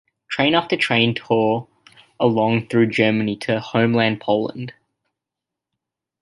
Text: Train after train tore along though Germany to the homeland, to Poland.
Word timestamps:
Train 0.31 0.55
after 0.55 0.75
train 0.77 1.13
tore 1.13 1.67
along 2.19 2.69
though 2.71 2.87
Germany 2.87 3.35
to 3.35 3.51
the 3.51 3.59
homeland, 3.59 4.19
to 4.19 4.25
Poland. 4.25 4.73